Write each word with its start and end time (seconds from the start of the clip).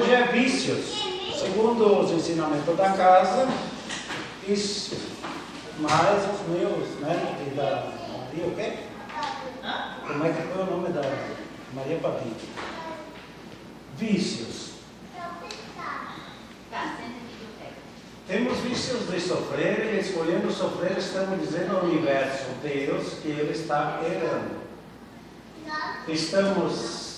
hoje 0.00 0.14
é 0.14 0.26
vícios. 0.28 1.10
Segundo 1.38 2.00
os 2.00 2.10
ensinamentos 2.10 2.76
da 2.76 2.90
casa, 2.92 3.46
vícios. 4.46 4.98
Mas 5.78 6.24
os 6.24 6.48
meus, 6.48 6.88
né? 7.00 7.36
E 7.46 7.54
da 7.54 7.92
Maria, 8.08 8.46
o 8.46 8.54
quê? 8.54 8.78
Como 10.06 10.26
é 10.26 10.32
que 10.32 10.42
foi 10.42 10.62
o 10.62 10.66
nome 10.66 10.88
da 10.88 11.02
Maria 11.74 11.98
Padilha? 11.98 12.34
Vícios. 13.96 14.70
Temos 18.26 18.58
vícios 18.58 19.10
de 19.10 19.20
sofrer 19.20 19.94
e 19.94 20.00
escolhendo 20.00 20.52
sofrer, 20.52 20.96
estamos 20.96 21.40
dizendo 21.40 21.76
ao 21.76 21.84
universo, 21.84 22.44
Deus, 22.62 23.14
que 23.20 23.28
Ele 23.28 23.52
está 23.52 24.00
errando. 24.04 24.60
Estamos. 26.08 27.10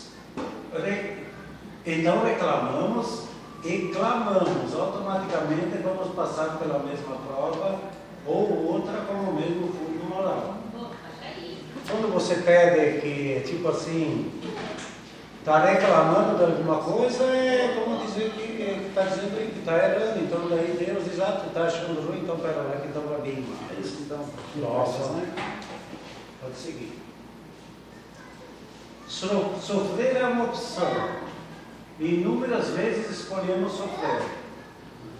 Então 1.84 2.24
reclamamos 2.24 3.24
e 3.64 3.90
clamamos, 3.92 4.74
automaticamente 4.74 5.78
vamos 5.82 6.14
passar 6.14 6.58
pela 6.58 6.78
mesma 6.78 7.16
prova 7.26 7.80
ou 8.24 8.72
outra 8.72 8.98
com 9.00 9.14
o 9.14 9.34
mesmo 9.34 9.68
fundo 9.68 10.08
moral. 10.08 10.58
Quando 11.88 12.12
você 12.12 12.36
pede 12.36 13.00
que, 13.00 13.42
tipo 13.44 13.68
assim, 13.68 14.30
está 15.40 15.64
reclamando 15.64 16.38
de 16.38 16.44
alguma 16.44 16.78
coisa, 16.78 17.24
é 17.24 17.74
como 17.74 18.06
dizer 18.06 18.30
que 18.30 18.86
está 18.88 19.02
dizendo 19.02 19.52
que 19.52 19.58
está 19.58 19.76
errando. 19.76 20.20
Então 20.20 20.48
daí 20.48 20.76
Deus 20.78 21.04
diz, 21.04 21.20
ah, 21.20 21.40
tu 21.42 21.48
está 21.48 21.64
achando 21.64 22.06
ruim, 22.06 22.20
então 22.20 22.36
pera 22.38 22.62
lá 22.62 22.76
que 22.80 22.86
então 22.86 23.02
vai 23.02 23.20
bem 23.22 23.44
mais. 23.44 24.00
Então, 24.00 24.24
nossa, 24.56 25.12
né? 25.14 25.32
Pode 26.40 26.54
seguir. 26.54 27.02
Sofrer 29.08 30.16
é 30.16 30.26
uma 30.26 30.44
opção. 30.44 31.31
Inúmeras 32.02 32.70
vezes 32.70 33.20
escolhemos 33.20 33.74
sofrer, 33.74 34.22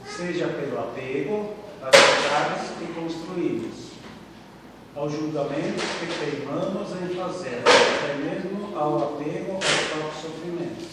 seja 0.05 0.49
pelo 0.49 0.81
apego 0.81 1.55
às 1.81 1.93
verdades 1.93 2.71
que 2.77 2.93
construímos, 2.93 3.93
ao 4.97 5.09
julgamento 5.09 5.81
que 6.01 6.07
teimamos 6.07 6.89
em 6.91 7.15
fazer, 7.15 7.63
até 7.65 8.15
mesmo 8.17 8.77
ao 8.77 8.97
apego 8.97 9.53
aos 9.53 9.65
próprios 9.65 10.23
sofrimentos. 10.23 10.89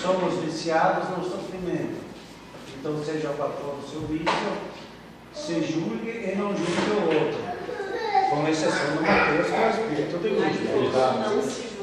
Somos 0.00 0.42
viciados 0.42 1.10
no 1.10 1.22
sofrimento. 1.22 2.00
Então, 2.80 3.04
seja 3.04 3.28
qual 3.36 3.50
for 3.60 3.76
o 3.78 3.86
seu 3.86 4.00
vício, 4.08 4.56
se 5.34 5.70
julgue 5.70 6.08
e 6.08 6.34
não 6.34 6.56
julgue 6.56 6.90
o 6.92 7.04
outro. 7.04 7.56
Com 8.30 8.48
exceção 8.48 8.96
do 8.96 9.02
Mateus, 9.02 9.48
que 9.48 9.54
é 9.54 9.66
o 9.66 9.70
Espírito 9.70 10.18
de 10.18 10.28
luz. 10.30 11.75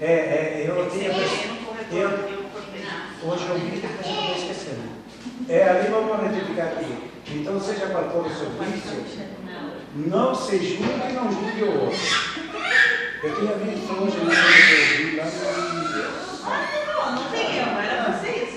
É, 0.00 0.12
é, 0.12 0.64
eu 0.68 0.88
tinha. 0.88 1.10
Eu, 1.10 2.08
hoje 3.28 3.46
eu 3.48 3.58
vi, 3.58 3.82
eu 3.82 3.90
estou 4.00 4.36
esquecendo. 4.36 4.88
É, 5.48 5.68
ali 5.68 5.88
vamos 5.88 6.20
retificar 6.22 6.68
aqui. 6.68 7.10
Então, 7.30 7.60
seja 7.60 7.88
qual 7.88 8.08
for 8.10 8.26
o 8.26 8.30
seu 8.30 8.48
vício, 8.50 9.04
não 9.94 10.34
se 10.34 10.56
julgue 10.58 11.10
e 11.10 11.12
não 11.12 11.32
julgue 11.32 11.64
o 11.64 11.80
outro. 11.80 11.98
Eu 13.24 13.34
tinha 13.34 13.54
visto 13.56 13.92
hoje 13.92 14.24
na 14.24 14.34
que 14.34 14.72
eu 14.72 15.10
vi 15.10 15.16
lá 15.16 15.24
no. 15.24 17.20
Não 17.20 17.30
tem 17.30 17.56
eu, 17.56 17.66
era 17.66 18.12
vocês. 18.12 18.48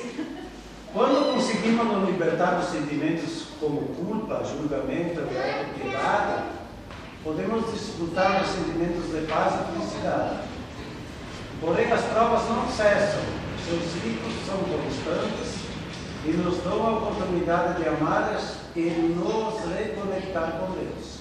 Quando 0.94 1.33
conseguimos 1.33 1.88
nos 1.88 2.08
libertar 2.08 2.59
dos 2.59 2.70
sentimentos 2.70 3.48
como 3.59 3.81
culpa, 3.95 4.44
julgamento 4.44 5.22
e 5.22 5.80
piedade, 5.80 6.44
podemos 7.23 7.72
desfrutar 7.72 8.44
dos 8.44 8.52
sentimentos 8.52 9.11
de 9.11 9.26
paz 9.26 9.53
e 9.55 9.72
felicidade. 9.72 10.50
Porém, 11.62 11.92
as 11.92 12.02
provas 12.06 12.50
não 12.50 12.67
cessam, 12.67 13.22
seus 13.64 13.84
ciclos 13.94 14.34
são 14.48 14.58
constantes 14.58 15.62
e 16.26 16.31
nos 16.31 16.58
dão 16.64 16.88
a 16.88 16.98
oportunidade 16.98 17.83
de 17.83 17.88
amar 17.88 18.36
e 18.76 18.82
nos 18.82 19.60
reconectar 19.71 20.54
com 20.54 20.71
Deus. 20.71 21.20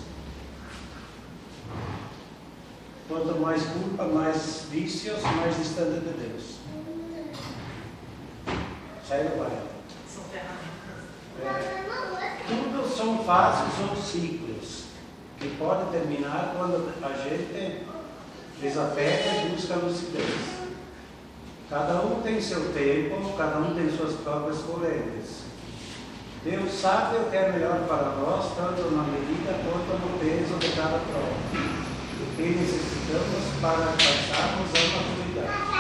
Quanto 3.07 3.39
mais 3.39 3.63
culpa, 3.65 4.05
mais 4.05 4.67
vícios, 4.71 5.21
mais 5.23 5.57
distante 5.59 6.01
de 6.01 6.11
Deus. 6.11 6.57
Sai 9.07 9.25
do 9.25 9.39
bairro. 9.39 9.69
São 10.09 10.25
ferramentas. 10.25 10.71
É, 11.43 12.45
tudo 12.49 12.89
são 12.89 13.25
fases 13.25 13.75
ou 13.91 13.97
ciclos 13.97 14.85
que 15.39 15.49
podem 15.57 16.01
terminar 16.01 16.55
quando 16.57 16.95
a 17.03 17.29
gente 17.29 17.85
desapega 18.61 19.47
e 19.47 19.49
busca 19.49 19.75
lucidez. 19.77 20.30
Cada 21.71 22.03
um 22.03 22.21
tem 22.21 22.41
seu 22.41 22.73
tempo, 22.73 23.33
cada 23.39 23.59
um 23.59 23.73
tem 23.77 23.89
suas 23.97 24.15
próprias 24.17 24.59
correntes. 24.59 25.45
Deus 26.43 26.73
sabe 26.73 27.19
o 27.19 27.31
que 27.31 27.37
é 27.37 27.53
melhor 27.53 27.87
para 27.87 28.17
nós, 28.17 28.57
tanto 28.57 28.91
na 28.91 29.05
medida 29.05 29.53
quanto 29.63 29.97
no 30.01 30.19
peso 30.19 30.59
de 30.59 30.69
cada 30.75 30.99
prova. 30.99 31.37
O 31.53 32.37
que 32.37 32.43
necessitamos 32.43 33.45
para 33.61 33.87
alcançarmos 33.87 34.69
a 34.75 34.81
maturidade. 34.97 35.71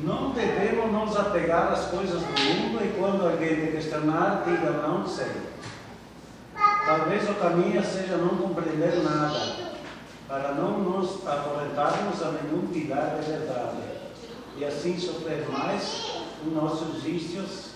Não 0.00 0.32
devemos 0.32 0.92
nos 0.92 1.16
apegar 1.16 1.72
às 1.72 1.86
coisas 1.86 2.20
do 2.20 2.42
mundo 2.42 2.84
e 2.84 2.94
quando 2.98 3.26
alguém 3.26 3.54
te 3.54 3.72
questionar, 3.72 4.42
diga 4.44 4.72
não 4.72 5.06
sei. 5.06 5.32
Talvez 6.84 7.28
o 7.30 7.34
caminho 7.34 7.82
seja 7.82 8.18
não 8.18 8.36
compreender 8.36 9.02
nada, 9.02 9.65
para 10.28 10.52
não 10.54 10.78
nos 10.78 11.26
acorrentarmos 11.26 12.22
a 12.22 12.32
nenhum 12.32 12.66
pilar 12.68 13.18
de 13.20 13.30
verdade, 13.30 13.76
e 14.56 14.64
assim 14.64 14.98
sofrer 14.98 15.48
mais 15.50 16.22
os 16.44 16.52
nossos 16.52 17.02
vícios, 17.02 17.70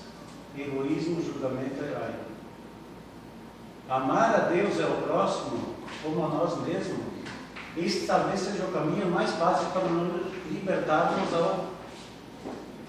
egoísmo, 0.58 1.22
julgamento 1.22 1.82
e 1.82 1.92
raiva. 1.92 2.30
Amar 3.88 4.34
a 4.34 4.38
Deus 4.48 4.78
e 4.78 4.82
ao 4.82 5.02
próximo 5.02 5.74
como 6.02 6.24
a 6.24 6.28
nós 6.28 6.60
mesmos, 6.62 7.00
este 7.76 8.06
talvez 8.06 8.40
seja 8.40 8.64
o 8.64 8.72
caminho 8.72 9.10
mais 9.10 9.30
fácil 9.32 9.68
para 9.70 9.82
nos 9.82 10.32
libertarmos 10.50 11.32
ao, 11.34 11.66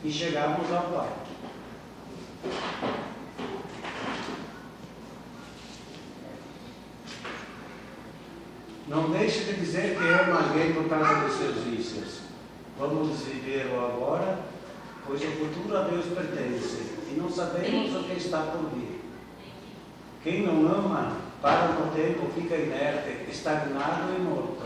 e 0.03 0.11
chegarmos 0.11 0.71
ao 0.71 0.83
Pai. 0.83 1.09
Não 8.91 9.09
deixe 9.09 9.45
de 9.45 9.53
dizer 9.53 9.97
que 9.97 10.03
ama 10.03 10.41
alguém 10.41 10.73
por 10.73 10.89
causa 10.89 11.21
dos 11.21 11.37
seus 11.37 11.63
vícios. 11.63 12.19
Vamos 12.77 13.21
viver 13.21 13.67
o 13.67 13.85
agora, 13.85 14.39
pois 15.07 15.21
o 15.21 15.27
futuro 15.27 15.77
a 15.77 15.83
Deus 15.83 16.07
pertence 16.07 16.97
e 17.09 17.17
não 17.17 17.29
sabemos 17.29 17.95
o 17.95 18.03
que 18.03 18.17
está 18.17 18.41
por 18.41 18.69
vir. 18.71 18.99
Quem 20.21 20.45
não 20.45 20.67
ama, 20.67 21.15
para 21.41 21.69
no 21.69 21.89
tempo, 21.91 22.27
fica 22.35 22.53
inerte, 22.53 23.31
estagnado 23.31 24.13
e 24.13 24.21
morto. 24.21 24.65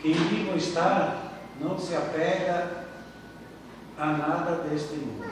Quem 0.00 0.12
vivo 0.12 0.56
está, 0.56 1.32
não 1.60 1.76
se 1.76 1.96
apega 1.96 2.84
a 3.98 4.06
nada 4.06 4.62
deste 4.68 4.94
mundo. 4.94 5.28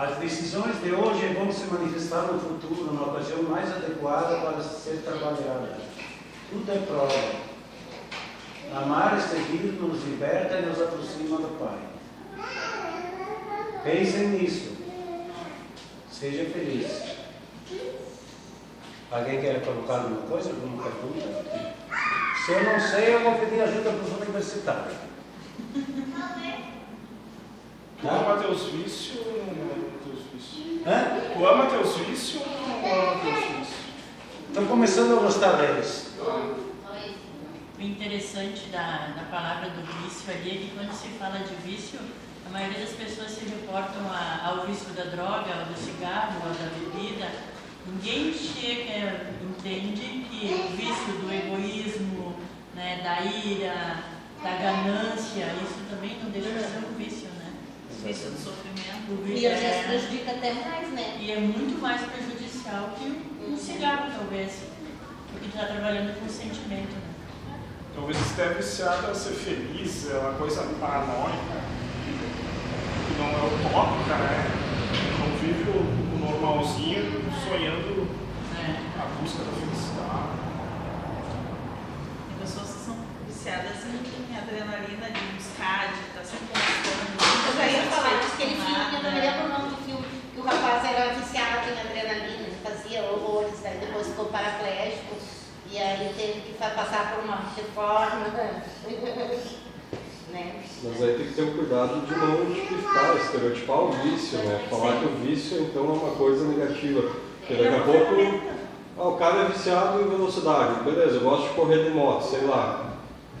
As 0.00 0.16
decisões 0.16 0.80
de 0.82 0.94
hoje 0.94 1.26
vão 1.34 1.52
se 1.52 1.66
manifestar 1.66 2.22
no 2.22 2.40
futuro, 2.40 2.84
numa 2.84 3.08
ocasião 3.08 3.42
mais 3.42 3.70
adequada 3.70 4.34
para 4.38 4.62
ser 4.62 5.02
trabalhada. 5.04 5.76
Tudo 6.48 6.72
é 6.72 6.78
prova. 6.86 7.12
Amar 8.74 9.18
e 9.18 9.20
seguir 9.20 9.78
nos 9.78 10.02
liberta 10.02 10.58
e 10.58 10.64
nos 10.64 10.80
aproxima 10.80 11.36
do 11.36 11.58
Pai. 11.58 11.78
Pensem 13.84 14.28
nisso. 14.28 14.74
Seja 16.10 16.46
feliz. 16.46 17.18
Alguém 19.10 19.42
quer 19.42 19.62
colocar 19.62 19.96
alguma 19.96 20.22
coisa, 20.22 20.48
alguma 20.48 20.82
pergunta? 20.82 21.44
Se 22.46 22.52
eu 22.52 22.64
não 22.64 22.80
sei, 22.80 23.16
eu 23.16 23.20
vou 23.20 23.34
pedir 23.34 23.60
ajuda 23.60 23.90
para 23.90 24.02
os 24.02 24.22
universitários. 24.22 24.96
Não, 28.02 28.24
Mateus 28.24 28.62
Vício 28.62 29.20
Hã? 30.86 31.20
Tu 31.34 31.46
ama 31.46 31.66
teus 31.66 31.96
vícios 31.98 32.42
ou 32.42 32.68
não 32.68 33.02
ama 33.02 33.20
teus 33.20 33.44
vícios? 33.44 33.80
Estou 34.48 34.66
começando 34.66 35.18
a 35.18 35.22
gostar 35.22 35.52
deles. 35.52 36.14
O 37.78 37.82
interessante 37.82 38.68
da, 38.70 39.12
da 39.16 39.22
palavra 39.30 39.70
do 39.70 39.82
vício 40.02 40.30
ali 40.30 40.50
é 40.50 40.54
que 40.54 40.72
quando 40.74 40.92
se 40.92 41.08
fala 41.18 41.38
de 41.38 41.54
vício, 41.66 42.00
a 42.46 42.50
maioria 42.50 42.78
das 42.78 42.90
pessoas 42.90 43.30
se 43.30 43.44
reportam 43.44 44.02
a, 44.10 44.48
ao 44.48 44.66
vício 44.66 44.90
da 44.94 45.04
droga, 45.04 45.50
ao 45.54 45.64
do 45.66 45.78
cigarro, 45.78 46.42
ao 46.42 46.50
da 46.50 46.70
bebida. 46.74 47.30
Ninguém 47.86 48.34
chega, 48.34 49.30
entende 49.42 50.26
que 50.30 50.54
o 50.54 50.76
vício 50.76 51.12
do 51.20 51.32
egoísmo, 51.32 52.34
né, 52.74 53.00
da 53.02 53.22
ira, 53.22 54.04
da 54.42 54.50
ganância, 54.50 55.54
isso 55.62 55.80
também 55.90 56.18
não 56.22 56.30
deixa 56.30 56.50
de 56.50 56.60
ser 56.60 56.78
um 56.78 56.94
vício 56.96 57.29
do 58.02 58.38
sofrimento. 58.38 59.28
E 59.28 59.46
às 59.46 59.60
vezes 59.60 59.86
prejudica 59.86 60.30
até 60.32 60.54
mais, 60.54 60.88
né? 60.92 61.18
E 61.20 61.32
é 61.32 61.38
muito 61.40 61.80
mais 61.80 62.00
prejudicial 62.02 62.94
que 62.98 63.22
um 63.46 63.56
cigarro, 63.56 64.10
talvez. 64.16 64.52
Porque 65.32 65.46
está 65.48 65.66
trabalhando 65.66 66.18
com 66.18 66.28
sentimento, 66.28 66.92
né? 66.92 67.58
Talvez 67.94 68.18
esteja 68.20 68.54
viciada 68.54 69.08
a 69.10 69.14
ser 69.14 69.34
feliz, 69.34 70.10
é 70.10 70.18
uma 70.18 70.32
coisa 70.34 70.62
paranoica, 70.80 71.60
que 73.06 73.18
não 73.18 73.28
é 73.28 73.68
utópica, 73.68 74.14
né? 74.16 74.50
Não 75.18 75.36
vive 75.38 75.70
o, 75.70 75.80
o 76.16 76.18
normalzinho 76.18 77.20
sonhando 77.44 78.08
É. 78.56 79.00
a 79.02 79.06
busca 79.20 79.44
da 79.44 79.52
felicidade. 79.52 80.40
Tem 82.28 82.38
pessoas 82.40 82.68
que 82.70 82.84
são 82.86 82.96
viciadas 83.26 83.84
em 83.84 84.36
adrenalina, 84.38 85.10
de 85.10 85.20
buscar, 85.36 85.92
de 85.92 86.00
estar 86.08 86.24
sempre 86.24 86.54
buscando. 86.54 87.20
Eu 87.50 87.56
já 87.56 87.66
ia 87.66 87.82
falar 87.90 88.18
disso, 88.20 88.34
aquele 88.34 88.54
filme, 88.54 88.94
eu 88.94 89.02
não 89.02 89.10
me 89.12 89.20
né? 89.20 89.30
lembro 89.30 89.44
o 89.46 89.48
nome 89.58 89.70
do 89.70 89.76
filme, 89.84 90.06
que 90.32 90.40
o 90.40 90.44
rapaz 90.44 90.84
era 90.84 91.12
viciado 91.14 91.68
em 91.68 91.80
adrenalina, 91.80 92.46
ele 92.46 92.56
fazia 92.62 93.02
horrores, 93.02 93.58
daí 93.62 93.78
depois 93.78 94.06
ficou 94.06 94.26
paraplégico, 94.50 95.14
e 95.70 95.78
aí 95.78 96.12
teve 96.16 96.40
que 96.40 96.54
passar 96.54 97.14
por 97.14 97.24
uma 97.24 97.42
reforma. 97.56 98.26
né? 100.32 100.62
Mas 100.82 101.02
aí 101.02 101.14
tem 101.14 101.26
que 101.26 101.34
ter 101.34 101.42
um 101.42 101.56
cuidado 101.56 102.06
de 102.06 102.14
não 102.16 102.54
tipificar, 102.54 103.16
estereotipar 103.16 103.78
o 103.80 103.92
vício, 103.92 104.38
né? 104.38 104.66
Falar 104.70 104.98
que 104.98 105.06
o 105.06 105.16
vício 105.16 105.60
então 105.60 105.84
é 105.84 105.88
uma 105.88 106.14
coisa 106.14 106.44
negativa. 106.46 107.02
Porque 107.40 107.54
daqui 107.54 107.74
a 107.74 107.80
pouco, 107.80 108.40
ah, 108.98 109.08
o 109.08 109.16
cara 109.16 109.42
é 109.42 109.44
viciado 109.46 110.00
em 110.00 110.08
velocidade, 110.08 110.84
beleza, 110.84 111.16
eu 111.16 111.20
gosto 111.20 111.48
de 111.48 111.54
correr 111.54 111.84
de 111.84 111.90
moto, 111.90 112.22
sei 112.22 112.42
lá. 112.42 112.90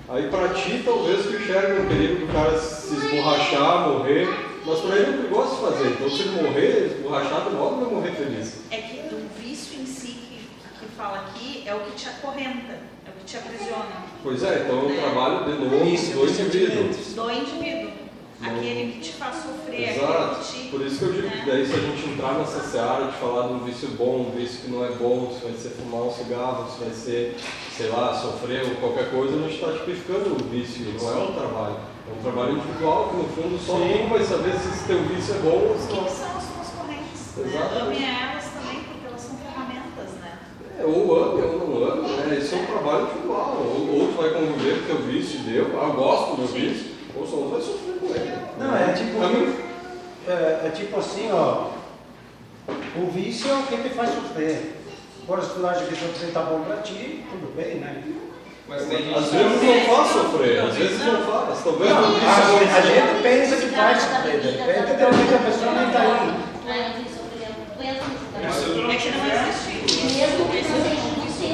Aí 0.08 0.28
pra 0.28 0.48
ti 0.48 0.82
talvez 0.84 1.24
tu 1.24 1.36
enxergue 1.36 1.82
um 1.82 1.88
perigo 1.88 2.26
do 2.26 2.32
cara 2.32 2.58
se 2.58 2.94
esborrachar, 2.94 3.88
morrer, 3.88 4.28
mas 4.66 4.80
pra 4.80 4.96
ele 4.96 5.10
é 5.10 5.16
perigoso 5.18 5.54
de 5.54 5.62
fazer. 5.62 5.88
Então 5.90 6.10
se 6.10 6.22
ele 6.22 6.42
morrer, 6.42 6.96
esborrachado, 6.96 7.56
logo 7.56 7.84
vai 7.84 7.94
morrer 7.94 8.10
feliz. 8.12 8.54
É 8.72 8.78
que 8.78 9.14
o 9.14 9.28
vício 9.40 9.80
em 9.80 9.86
si 9.86 10.29
que, 10.80 10.86
fala 10.96 11.18
aqui 11.18 11.62
é 11.66 11.74
o 11.74 11.80
que 11.80 11.92
te 11.92 12.08
acorrenta, 12.08 12.72
é 12.72 13.08
o 13.08 13.12
que 13.18 13.24
te 13.24 13.36
aprisiona. 13.36 14.04
Pois 14.22 14.42
é, 14.42 14.62
então 14.64 14.88
eu 14.88 15.00
trabalho 15.00 15.44
de 15.44 15.64
novo 15.64 15.84
Vício 15.84 16.14
do 16.16 16.24
indivíduo. 16.26 16.88
Do 17.14 17.30
indivíduo. 17.30 17.90
Não. 18.40 18.56
Aquele 18.56 18.92
que 18.92 19.00
te 19.00 19.12
faz 19.12 19.36
sofrer, 19.36 19.90
Exato. 19.90 20.12
aquele 20.12 20.34
que 20.36 20.62
te. 20.62 20.68
Por 20.70 20.80
isso 20.80 20.98
que 20.98 21.04
eu 21.04 21.12
digo 21.12 21.28
que 21.30 21.50
daí 21.50 21.66
se 21.66 21.74
a 21.74 21.78
gente 21.78 22.08
entrar 22.08 22.38
nessa 22.38 22.60
seara 22.60 23.04
de 23.08 23.18
falar 23.18 23.48
de 23.48 23.52
um 23.52 23.58
vício 23.64 23.88
bom, 23.88 24.28
um 24.28 24.30
vício 24.34 24.60
que 24.62 24.70
não 24.70 24.82
é 24.82 24.88
bom, 24.92 25.30
se 25.36 25.44
vai 25.44 25.52
ser 25.52 25.68
fumar 25.70 26.02
um 26.04 26.10
cigarro, 26.10 26.66
se 26.70 26.82
vai 26.82 26.90
ser, 26.94 27.36
sei 27.76 27.88
lá, 27.88 28.14
sofrer 28.14 28.64
ou 28.64 28.76
qualquer 28.76 29.10
coisa, 29.10 29.36
a 29.36 29.42
gente 29.42 29.56
está 29.56 29.72
tipificando 29.72 30.32
o 30.42 30.48
vício, 30.48 30.86
não 30.98 31.10
é 31.10 31.16
um 31.28 31.32
trabalho. 31.34 31.76
É 32.08 32.18
um 32.18 32.22
trabalho 32.22 32.52
individual 32.56 33.08
que 33.10 33.16
no 33.16 33.24
fundo 33.28 33.58
só 33.58 33.74
um 33.74 34.08
vai 34.08 34.24
saber 34.24 34.52
se 34.58 34.68
esse 34.68 34.84
teu 34.86 35.02
vício 35.04 35.34
é 35.34 35.38
bom 35.40 35.50
ou 35.50 35.74
O 35.74 35.86
que, 35.86 35.94
não. 35.94 36.04
que 36.04 36.10
são 36.10 36.36
as 36.36 36.42
suas 36.42 36.68
correntes? 36.80 37.36
Né? 37.36 37.44
Exatamente. 37.46 38.02
Ame 38.02 38.04
elas 38.24 38.44
também, 38.56 38.84
porque 38.84 39.06
elas 39.06 39.20
são 39.20 39.36
ferramentas, 39.36 40.10
né? 40.18 40.38
É, 40.80 40.84
ou 40.84 41.22
ame 41.22 41.42
ou 41.42 41.68
não 41.68 41.92
ame, 41.92 42.08
né? 42.08 42.38
Isso 42.40 42.54
é 42.54 42.58
um 42.58 42.66
trabalho 42.80 43.06
individual. 43.06 43.56
Ou, 43.60 44.00
ou 44.00 44.08
tu 44.12 44.20
vai 44.22 44.30
conviver 44.30 44.86
com 44.86 44.94
o 44.94 45.02
vício 45.06 45.38
deu, 45.40 45.66
ah, 45.80 45.86
eu 45.86 45.92
gosto 45.92 46.30
do 46.36 46.38
meu 46.38 46.46
vício, 46.48 46.90
ou 47.16 47.26
só 47.26 47.36
vai 47.48 47.60
sofrer 47.60 47.94
com 48.00 48.06
ele. 48.14 48.32
Não, 48.58 48.76
é 48.76 48.92
tipo, 48.92 49.18
mim, 49.18 49.54
é, 50.28 50.66
é 50.66 50.72
tipo 50.74 50.98
assim, 50.98 51.30
ó. 51.32 51.70
O 52.96 53.10
vício 53.10 53.50
é 53.50 53.54
o 53.54 53.62
que 53.62 53.76
te 53.88 53.94
faz 53.94 54.10
sofrer. 54.10 54.76
Agora, 55.24 55.42
se 55.42 55.50
tu 55.54 55.66
acha 55.66 55.84
que 55.84 55.94
você 55.94 56.26
está 56.26 56.40
bom 56.42 56.60
para 56.62 56.76
ti, 56.78 57.24
tudo 57.30 57.54
bem, 57.54 57.76
né? 57.76 58.02
Mas 58.68 58.86
tem 58.86 58.98
gente 58.98 59.14
às 59.18 59.26
vezes 59.32 59.62
não 59.62 59.96
faz 59.96 60.08
sofrer, 60.12 60.60
às 60.60 60.74
vezes 60.76 60.98
não 61.00 61.22
faz. 61.22 61.64
Talvez 61.64 61.90
o 61.90 61.94
A, 61.94 61.98
é 61.98 62.76
a 62.76 62.80
gente 62.80 63.22
pensa 63.22 63.56
que 63.56 63.66
faz 63.74 64.02
sofrer, 64.02 64.40
de 64.40 64.50
repente, 64.50 64.86
de 64.86 64.92
repente 64.92 65.34
a 65.34 65.38
pessoa 65.50 65.72
nem 65.72 65.86
está 65.88 66.00
tu 66.00 67.10
sofrimento. 67.10 68.02
não 68.82 68.90
É 68.90 68.96
que 68.96 69.10
não 69.10 69.26
existe. 69.26 69.70
Mesmo 70.06 70.48
que 70.48 70.58
não 70.68 70.78
seja 70.82 71.02
um 71.02 71.14
vício, 71.20 71.46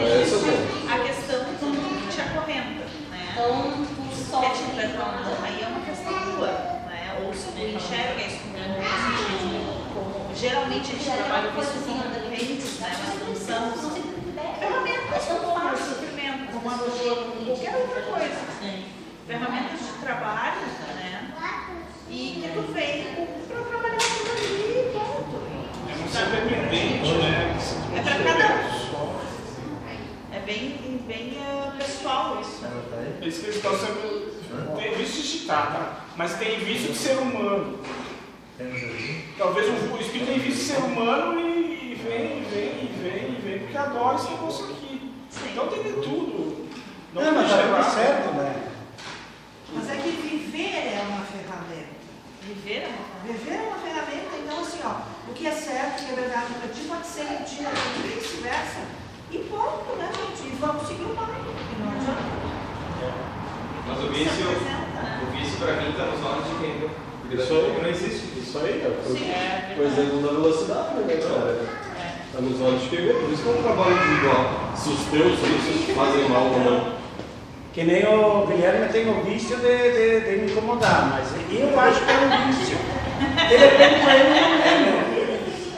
É, 0.00 0.22
isso 0.22 0.34
é 0.36 0.38
bom. 0.38 0.92
A 0.92 0.98
questão 1.06 1.38
do 1.40 1.44
que 1.58 2.14
te 2.14 2.20
acorrenta, 2.20 2.84
né? 3.10 3.20
então 3.32 3.50
tu 3.50 4.40
Quer 4.40 4.50
te 4.50 4.58
sofre. 4.58 4.74
transformar, 4.76 5.38
aí 5.42 5.62
é 5.62 5.66
uma 5.66 5.80
questão 5.80 6.12
tua, 6.36 6.46
né? 6.86 7.18
Ou 7.26 7.34
se 7.34 7.46
tu 7.50 7.58
enxerga 7.62 8.20
isso 8.26 8.40
como 8.46 8.60
como- 9.94 10.34
geralmente 10.36 10.92
a 10.92 10.98
gente 10.98 11.10
trabalha 11.18 11.48
com 11.50 11.60
isso 11.60 11.72
como 11.86 12.02
correntes, 12.02 12.78
né? 12.78 12.90
Mas 12.90 13.18
não 13.28 13.34
são 13.36 13.90
ferramentas 14.60 15.24
como 15.24 15.60
faz 15.60 15.78
sofrimento, 15.80 16.52
como 16.52 16.70
a 16.70 16.74
dor, 16.74 16.90
outra 17.90 18.02
coisa. 18.02 18.40
Sim. 18.60 18.84
Ferramentas 19.26 19.80
de 19.80 19.92
trabalho, 20.00 20.60
né? 20.94 21.34
E 22.08 22.42
que 22.42 22.48
tu 22.52 22.72
vem 22.72 23.04
para 23.48 23.60
trabalhar 23.62 23.96
aquilo 23.96 24.30
ali 24.32 24.78
e 24.78 24.92
ponto. 24.92 25.42
é 25.88 26.08
ser 26.08 26.26
dependente, 26.26 27.12
né? 27.14 27.56
É 27.94 28.02
tiver 28.02 28.24
cada 28.24 28.68
só- 28.70 29.20
É 30.32 30.40
bem, 30.40 31.04
bem 31.06 31.38
eh, 31.38 31.72
pessoal 31.78 32.40
isso. 32.40 32.64
É 32.64 33.26
isso 33.26 33.40
que 33.40 33.46
eles 33.46 33.56
estão 33.56 33.78
sendo. 33.78 34.30
Tem 34.76 34.94
vício 34.94 35.22
de 35.22 35.46
tá? 35.46 36.04
Mas 36.16 36.34
tem 36.38 36.58
vício 36.60 36.92
de 36.92 36.98
ser 36.98 37.18
humano. 37.18 37.78
Talvez 39.38 39.66
o, 39.68 39.96
espírito 40.00 40.26
tem 40.26 40.38
vício 40.38 40.58
de 40.58 40.64
ser 40.64 40.78
humano 40.84 41.38
e, 41.40 41.94
vem, 41.94 42.42
vem, 42.42 42.90
vem, 43.00 43.34
vem, 43.40 43.58
porque 43.60 43.76
adora 43.76 44.16
esse 44.16 44.30
negócio 44.30 44.64
aqui. 44.66 45.12
Então 45.52 45.68
tem 45.68 45.82
de 45.84 45.92
tudo. 45.92 46.59
Não, 47.14 47.22
Não, 47.22 47.32
mas 47.34 47.50
tá 47.50 47.56
lá. 47.56 47.82
tudo 47.82 47.94
certo, 47.94 48.34
né? 48.34 48.54
Mas 49.74 49.90
é 49.90 49.94
que 49.96 50.10
viver 50.10 50.94
é 50.94 51.02
uma 51.08 51.24
ferramenta. 51.24 51.90
Viver 52.42 52.82
é 52.82 52.88
uma 52.88 53.10
Viver 53.20 53.52
é 53.54 53.62
uma 53.68 53.76
ferramenta, 53.78 54.32
então 54.42 54.60
assim, 54.62 54.80
ó, 54.84 55.30
o 55.30 55.34
que 55.34 55.46
é 55.46 55.52
certo, 55.52 56.00
o 56.02 56.06
que 56.06 56.12
é 56.12 56.14
verdade 56.16 56.54
para 56.54 56.68
ti 56.72 56.80
pode 56.88 57.06
ser 57.06 57.24
mentira 57.24 57.68
para 57.70 57.92
ti, 57.92 58.00
e 58.00 58.08
vice-versa. 58.18 58.80
E 59.30 59.38
ponto, 59.50 59.94
né, 59.98 60.08
gente? 60.16 60.48
E 60.48 60.56
vamos 60.58 60.86
seguir 60.88 61.02
o. 61.02 61.10
E 61.12 61.82
não 61.82 61.90
adianta. 61.92 62.40
Mas 63.86 63.98
o 64.04 64.08
vício, 64.08 64.44
né? 64.46 65.22
o 65.22 65.30
vício 65.36 65.58
pra 65.58 65.72
mim 65.74 65.92
tá 65.92 66.04
nos 66.06 66.24
olhos 66.24 66.44
de 66.48 66.54
quem 66.58 67.38
Isso 67.38 67.52
aí. 67.52 67.78
não 67.82 67.88
existe. 67.90 68.40
Isso 68.40 68.58
aí, 68.58 68.82
é 68.82 68.88
o- 68.88 69.12
Sim. 69.16 69.30
É 69.30 69.76
o 69.78 69.82
exemplo 69.84 70.22
da 70.22 70.28
velocidade, 70.32 70.94
né, 70.94 71.16
cara? 71.16 71.50
É. 72.00 72.26
Está 72.26 72.40
nos 72.40 72.60
olhos 72.60 72.82
de 72.82 72.88
quem 72.88 73.06
vê, 73.06 73.12
por 73.14 73.30
isso 73.30 73.42
que 73.42 73.48
é 73.48 73.52
um 73.52 73.62
trabalho 73.62 73.92
individual. 73.96 74.70
Se 74.74 74.88
os 74.90 75.04
teus 75.04 75.38
vícios 75.38 75.94
fazem 75.96 76.28
mal 76.28 76.46
ou 76.46 76.58
não. 76.60 76.99
Que 77.72 77.84
nem 77.84 78.04
o 78.04 78.46
Guilherme 78.46 78.88
tem 78.88 79.08
o 79.08 79.22
vício 79.22 79.56
de, 79.56 79.62
de, 79.62 80.20
de 80.20 80.36
me 80.42 80.50
incomodar, 80.50 81.08
mas 81.08 81.28
eu 81.50 81.80
acho 81.80 82.00
que 82.04 82.10
é 82.10 82.14
um 82.14 82.52
vício. 82.52 82.76
De 83.48 83.56
repente 83.56 84.00
para 84.02 84.14
ele 84.16 84.28
não 84.30 84.36
é? 84.36 85.10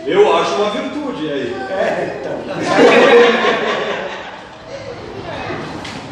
Eu 0.07 0.37
acho 0.37 0.55
uma 0.55 0.71
virtude 0.71 1.31
aí. 1.31 1.55
É, 1.71 2.19
então. 2.21 2.33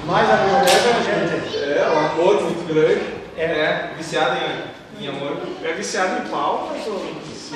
Mas 0.06 0.30
a 0.30 0.36
verdade, 0.36 0.70
gente, 1.04 1.56
É, 1.64 1.88
um 1.88 1.98
amor 1.98 2.42
muito 2.42 2.72
grande. 2.72 3.00
é, 3.38 3.42
É, 3.42 3.90
viciado 3.96 4.36
em, 4.36 5.04
em 5.04 5.08
amor. 5.08 5.38
É 5.64 5.72
viciado 5.72 6.22
em 6.22 6.28
palmas 6.30 6.86
ou. 6.86 7.00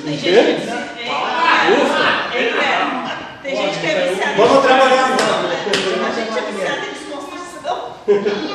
Tem 0.02 0.16
gente 0.16 0.22
que 0.22 0.28
é 0.38 0.42
viciada. 0.54 0.88
É, 2.32 2.38
é. 2.38 3.14
Tem 3.42 3.56
gente 3.56 3.78
que 3.80 3.86
é 3.86 4.08
viciada. 4.08 4.34
Vamos 4.36 4.64
trabalhar 4.64 4.83
Yeah. 8.06 8.44